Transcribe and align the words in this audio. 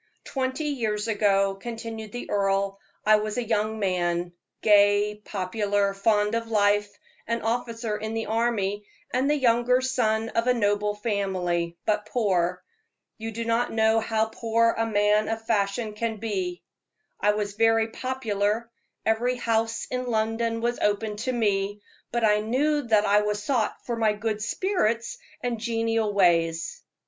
"Twenty 0.23 0.63
years 0.63 1.07
ago," 1.07 1.53
continued 1.53 2.11
the 2.11 2.31
earl, 2.31 2.79
"I 3.05 3.17
was 3.17 3.37
a 3.37 3.43
young 3.43 3.77
man, 3.77 4.33
gay, 4.63 5.21
popular, 5.23 5.93
fond 5.93 6.33
of 6.33 6.47
life, 6.47 6.97
an 7.27 7.43
officer 7.43 7.97
in 7.97 8.15
the 8.15 8.25
army, 8.25 8.87
and 9.13 9.29
the 9.29 9.35
younger 9.37 9.79
son 9.79 10.29
of 10.29 10.47
a 10.47 10.55
noble 10.55 10.95
family, 10.95 11.77
but 11.85 12.07
poor. 12.07 12.63
You 13.19 13.29
do 13.29 13.45
not 13.45 13.71
know 13.73 13.99
how 13.99 14.25
poor 14.33 14.73
a 14.75 14.87
man 14.87 15.27
of 15.29 15.45
fashion 15.45 15.93
can 15.93 16.17
be. 16.17 16.63
I 17.19 17.33
was 17.33 17.53
very 17.53 17.89
popular 17.89 18.71
every 19.05 19.35
house 19.37 19.85
in 19.91 20.07
London 20.07 20.61
was 20.61 20.79
open 20.79 21.15
to 21.17 21.31
me 21.31 21.79
but 22.11 22.23
I 22.23 22.39
knew 22.39 22.81
that 22.87 23.05
I 23.05 23.21
was 23.21 23.43
sought 23.43 23.85
for 23.85 23.95
my 23.95 24.13
good 24.13 24.41
spirits 24.41 25.19
and 25.41 25.59
genial 25.59 26.11
ways. 26.11 26.81